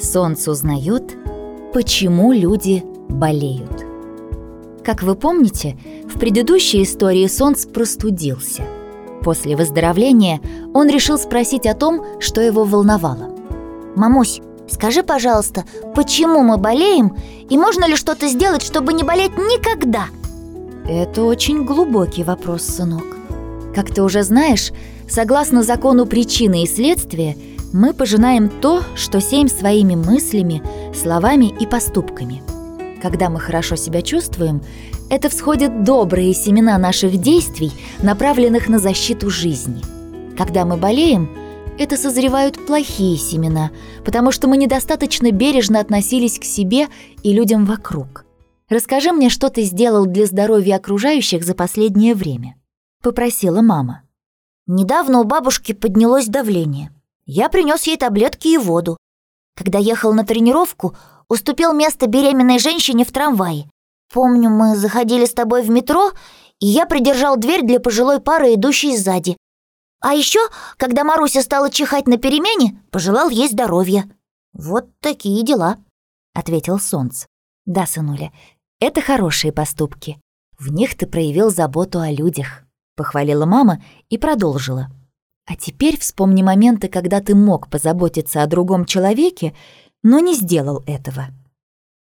Солнце 0.00 0.50
узнает, 0.50 1.16
почему 1.72 2.32
люди 2.32 2.84
болеют. 3.08 3.84
Как 4.84 5.02
вы 5.02 5.16
помните, 5.16 5.76
в 6.06 6.18
предыдущей 6.18 6.82
истории 6.82 7.26
Солнце 7.26 7.68
простудился. 7.68 8.62
После 9.22 9.56
выздоровления 9.56 10.40
он 10.72 10.88
решил 10.88 11.18
спросить 11.18 11.66
о 11.66 11.74
том, 11.74 12.04
что 12.20 12.40
его 12.40 12.64
волновало. 12.64 13.30
«Мамусь, 13.96 14.40
скажи, 14.68 15.02
пожалуйста, 15.02 15.64
почему 15.94 16.42
мы 16.42 16.56
болеем 16.56 17.16
и 17.50 17.58
можно 17.58 17.86
ли 17.86 17.96
что-то 17.96 18.28
сделать, 18.28 18.62
чтобы 18.62 18.92
не 18.92 19.02
болеть 19.02 19.36
никогда?» 19.36 20.06
Это 20.88 21.24
очень 21.24 21.64
глубокий 21.64 22.24
вопрос, 22.24 22.62
сынок. 22.62 23.04
Как 23.74 23.92
ты 23.92 24.02
уже 24.02 24.22
знаешь, 24.22 24.72
согласно 25.08 25.62
закону 25.62 26.06
причины 26.06 26.62
и 26.62 26.66
следствия, 26.66 27.36
мы 27.72 27.92
пожинаем 27.92 28.48
то, 28.48 28.82
что 28.94 29.20
сеем 29.20 29.48
своими 29.48 29.94
мыслями, 29.94 30.62
словами 30.94 31.52
и 31.60 31.66
поступками. 31.66 32.42
Когда 33.02 33.28
мы 33.28 33.40
хорошо 33.40 33.76
себя 33.76 34.02
чувствуем, 34.02 34.62
это 35.10 35.28
всходят 35.28 35.84
добрые 35.84 36.34
семена 36.34 36.76
наших 36.78 37.18
действий, 37.18 37.72
направленных 38.02 38.68
на 38.68 38.78
защиту 38.78 39.30
жизни. 39.30 39.82
Когда 40.36 40.64
мы 40.64 40.76
болеем, 40.76 41.30
это 41.78 41.96
созревают 41.96 42.66
плохие 42.66 43.16
семена, 43.16 43.70
потому 44.04 44.32
что 44.32 44.48
мы 44.48 44.56
недостаточно 44.56 45.30
бережно 45.30 45.80
относились 45.80 46.38
к 46.38 46.44
себе 46.44 46.88
и 47.22 47.32
людям 47.32 47.64
вокруг. 47.64 48.24
Расскажи 48.68 49.12
мне, 49.12 49.30
что 49.30 49.48
ты 49.48 49.62
сделал 49.62 50.04
для 50.06 50.26
здоровья 50.26 50.76
окружающих 50.76 51.44
за 51.44 51.54
последнее 51.54 52.14
время»,— 52.14 52.56
попросила 53.02 53.62
мама. 53.62 54.02
Недавно 54.66 55.20
у 55.20 55.24
бабушки 55.24 55.72
поднялось 55.72 56.26
давление. 56.26 56.90
Я 57.30 57.50
принес 57.50 57.82
ей 57.82 57.98
таблетки 57.98 58.48
и 58.48 58.56
воду. 58.56 58.96
Когда 59.54 59.78
ехал 59.78 60.14
на 60.14 60.24
тренировку, 60.24 60.96
уступил 61.28 61.74
место 61.74 62.06
беременной 62.06 62.58
женщине 62.58 63.04
в 63.04 63.12
трамвае. 63.12 63.70
Помню, 64.10 64.48
мы 64.48 64.74
заходили 64.74 65.26
с 65.26 65.34
тобой 65.34 65.62
в 65.62 65.68
метро, 65.68 66.12
и 66.58 66.66
я 66.66 66.86
придержал 66.86 67.36
дверь 67.36 67.66
для 67.66 67.80
пожилой 67.80 68.20
пары, 68.20 68.54
идущей 68.54 68.96
сзади. 68.96 69.36
А 70.00 70.14
еще, 70.14 70.40
когда 70.78 71.04
Маруся 71.04 71.42
стала 71.42 71.70
чихать 71.70 72.06
на 72.06 72.16
перемене, 72.16 72.82
пожелал 72.90 73.28
ей 73.28 73.48
здоровья. 73.48 74.08
Вот 74.54 74.88
такие 75.00 75.44
дела, 75.44 75.76
ответил 76.32 76.78
Солнце. 76.78 77.26
Да, 77.66 77.84
сынуля, 77.84 78.32
это 78.80 79.02
хорошие 79.02 79.52
поступки. 79.52 80.18
В 80.58 80.72
них 80.72 80.96
ты 80.96 81.06
проявил 81.06 81.50
заботу 81.50 82.00
о 82.00 82.10
людях, 82.10 82.62
похвалила 82.96 83.44
мама 83.44 83.84
и 84.08 84.16
продолжила. 84.16 84.88
А 85.48 85.56
теперь 85.56 85.98
вспомни 85.98 86.42
моменты, 86.42 86.88
когда 86.88 87.20
ты 87.22 87.34
мог 87.34 87.70
позаботиться 87.70 88.42
о 88.42 88.46
другом 88.46 88.84
человеке, 88.84 89.56
но 90.02 90.18
не 90.18 90.34
сделал 90.34 90.82
этого. 90.86 91.28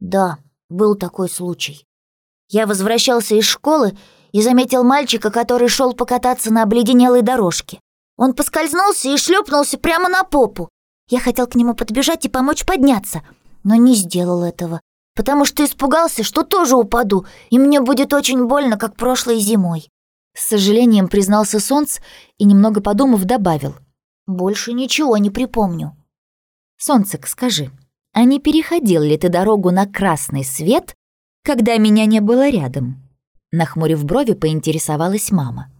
Да, 0.00 0.36
был 0.68 0.96
такой 0.96 1.30
случай. 1.30 1.86
Я 2.50 2.66
возвращался 2.66 3.34
из 3.34 3.44
школы 3.44 3.96
и 4.32 4.42
заметил 4.42 4.84
мальчика, 4.84 5.30
который 5.30 5.68
шел 5.68 5.94
покататься 5.94 6.52
на 6.52 6.62
обледенелой 6.64 7.22
дорожке. 7.22 7.80
Он 8.18 8.34
поскользнулся 8.34 9.08
и 9.08 9.16
шлепнулся 9.16 9.78
прямо 9.78 10.10
на 10.10 10.24
попу. 10.24 10.68
Я 11.08 11.18
хотел 11.18 11.46
к 11.46 11.54
нему 11.54 11.72
подбежать 11.74 12.26
и 12.26 12.28
помочь 12.28 12.66
подняться, 12.66 13.22
но 13.64 13.76
не 13.76 13.94
сделал 13.94 14.44
этого, 14.44 14.82
потому 15.16 15.46
что 15.46 15.64
испугался, 15.64 16.22
что 16.22 16.42
тоже 16.42 16.76
упаду, 16.76 17.24
и 17.48 17.58
мне 17.58 17.80
будет 17.80 18.12
очень 18.12 18.44
больно, 18.44 18.76
как 18.76 18.96
прошлой 18.96 19.38
зимой. 19.38 19.88
С 20.34 20.48
сожалением 20.48 21.08
признался 21.08 21.60
Солнц 21.60 21.98
и, 22.38 22.44
немного 22.44 22.80
подумав, 22.80 23.24
добавил. 23.24 23.74
«Больше 24.26 24.72
ничего 24.72 25.16
не 25.18 25.30
припомню». 25.30 25.96
«Солнцек, 26.78 27.26
скажи, 27.26 27.70
а 28.12 28.24
не 28.24 28.40
переходил 28.40 29.02
ли 29.02 29.16
ты 29.16 29.28
дорогу 29.28 29.70
на 29.70 29.86
красный 29.86 30.44
свет, 30.44 30.94
когда 31.44 31.76
меня 31.76 32.06
не 32.06 32.20
было 32.20 32.48
рядом?» 32.48 33.08
Нахмурив 33.50 34.04
брови, 34.04 34.32
поинтересовалась 34.32 35.30
мама. 35.30 35.70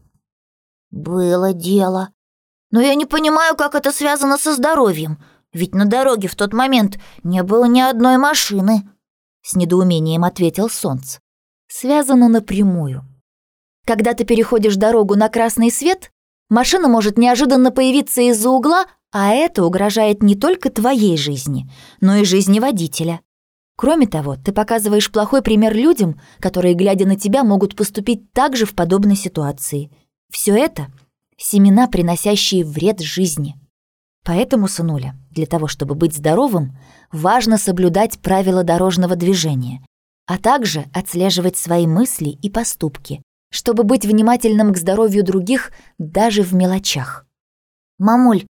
«Было 0.90 1.54
дело. 1.54 2.10
Но 2.70 2.80
я 2.80 2.94
не 2.94 3.06
понимаю, 3.06 3.56
как 3.56 3.74
это 3.74 3.90
связано 3.90 4.36
со 4.36 4.54
здоровьем, 4.54 5.22
ведь 5.52 5.74
на 5.74 5.86
дороге 5.86 6.28
в 6.28 6.36
тот 6.36 6.52
момент 6.52 6.98
не 7.22 7.42
было 7.42 7.64
ни 7.64 7.80
одной 7.80 8.18
машины»,— 8.18 8.88
с 9.42 9.54
недоумением 9.54 10.24
ответил 10.24 10.68
Солнце. 10.68 11.20
«Связано 11.68 12.28
напрямую. 12.28 13.04
Когда 13.84 14.14
ты 14.14 14.24
переходишь 14.24 14.76
дорогу 14.76 15.16
на 15.16 15.28
красный 15.28 15.70
свет, 15.70 16.10
машина 16.48 16.88
может 16.88 17.18
неожиданно 17.18 17.72
появиться 17.72 18.22
из-за 18.22 18.50
угла, 18.50 18.86
а 19.10 19.32
это 19.32 19.64
угрожает 19.64 20.22
не 20.22 20.36
только 20.36 20.70
твоей 20.70 21.16
жизни, 21.16 21.68
но 22.00 22.16
и 22.16 22.24
жизни 22.24 22.60
водителя. 22.60 23.20
Кроме 23.76 24.06
того, 24.06 24.36
ты 24.36 24.52
показываешь 24.52 25.10
плохой 25.10 25.42
пример 25.42 25.74
людям, 25.74 26.20
которые, 26.38 26.74
глядя 26.74 27.06
на 27.06 27.16
тебя, 27.16 27.42
могут 27.42 27.74
поступить 27.74 28.32
так 28.32 28.56
же 28.56 28.66
в 28.66 28.74
подобной 28.74 29.16
ситуации. 29.16 29.90
Все 30.30 30.56
это— 30.56 30.86
семена, 31.36 31.88
приносящие 31.88 32.64
вред 32.64 33.00
жизни. 33.00 33.56
Поэтому, 34.24 34.68
сынуля, 34.68 35.16
для 35.30 35.46
того, 35.46 35.66
чтобы 35.66 35.96
быть 35.96 36.16
здоровым, 36.16 36.78
важно 37.10 37.58
соблюдать 37.58 38.20
правила 38.20 38.62
дорожного 38.62 39.16
движения, 39.16 39.84
а 40.26 40.38
также 40.38 40.84
отслеживать 40.94 41.56
свои 41.56 41.88
мысли 41.88 42.28
и 42.28 42.48
поступки, 42.48 43.20
чтобы 43.52 43.84
быть 43.84 44.04
внимательным 44.04 44.72
к 44.72 44.78
здоровью 44.78 45.22
других 45.22 45.70
даже 45.98 46.42
в 46.42 46.54
мелочах. 46.54 47.26
«Мамуль, 47.98 48.46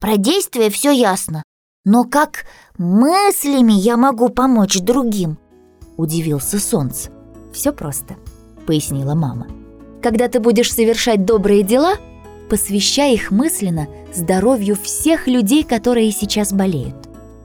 про 0.00 0.16
действия 0.16 0.70
все 0.70 0.90
ясно, 0.90 1.42
но 1.84 2.04
как 2.04 2.46
мыслями 2.78 3.74
я 3.74 3.96
могу 3.96 4.30
помочь 4.30 4.80
другим?»— 4.80 5.38
удивился 5.96 6.58
Солнце. 6.58 7.10
Все 7.52 7.72
просто»,— 7.72 8.16
пояснила 8.66 9.14
мама. 9.14 9.46
«Когда 10.02 10.28
ты 10.28 10.40
будешь 10.40 10.72
совершать 10.72 11.24
добрые 11.24 11.62
дела, 11.62 11.96
посвящай 12.48 13.14
их 13.14 13.30
мысленно 13.30 13.88
здоровью 14.14 14.74
всех 14.74 15.28
людей, 15.28 15.64
которые 15.64 16.12
сейчас 16.12 16.52
болеют. 16.52 16.96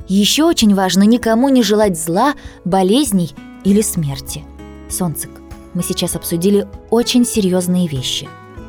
Еще 0.08 0.46
очень 0.46 0.74
важно 0.76 1.04
никому 1.04 1.50
не 1.50 1.62
желать 1.62 2.00
зла, 2.00 2.36
болезней 2.64 3.32
или 3.64 3.82
смерти. 3.82 4.44
Солнцек, 4.90 5.41
мы 5.74 5.84
сейчас 5.84 6.16
обсудили 6.16 6.68
очень 6.90 7.26
серьезные 7.26 7.88
вещи. 7.88 8.28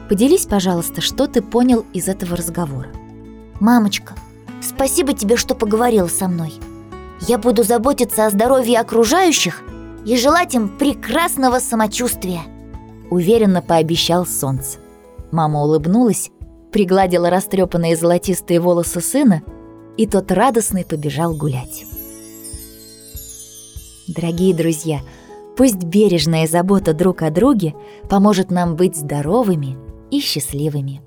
Поделись, 0.08 0.46
пожалуйста, 0.46 1.00
что 1.00 1.26
ты 1.26 1.42
понял 1.42 1.84
из 1.92 2.08
этого 2.08 2.36
разговора. 2.36 2.88
«Мамочка, 3.60 4.14
спасибо 4.60 5.12
тебе, 5.12 5.36
что 5.36 5.54
поговорил 5.54 6.08
со 6.08 6.28
мной. 6.28 6.52
Я 7.20 7.38
буду 7.38 7.62
заботиться 7.62 8.26
о 8.26 8.30
здоровье 8.30 8.80
окружающих 8.80 9.62
и 10.04 10.16
желать 10.16 10.54
им 10.54 10.68
прекрасного 10.68 11.60
самочувствия», 11.60 12.42
уверенно 13.10 13.62
пообещал 13.62 14.26
Солнце. 14.26 14.78
Мама 15.30 15.62
улыбнулась, 15.62 16.30
пригладила 16.72 17.30
растрепанные 17.30 17.96
золотистые 17.96 18.60
волосы 18.60 19.00
сына, 19.00 19.42
и 19.96 20.06
тот 20.06 20.32
радостный 20.32 20.84
побежал 20.84 21.34
гулять. 21.34 21.84
Дорогие 24.08 24.54
друзья, 24.54 25.00
пусть 25.56 25.84
бережная 25.84 26.46
забота 26.46 26.94
друг 26.94 27.22
о 27.22 27.30
друге 27.30 27.74
поможет 28.08 28.50
нам 28.50 28.76
быть 28.76 28.96
здоровыми 28.96 29.76
и 30.10 30.20
счастливыми. 30.20 31.00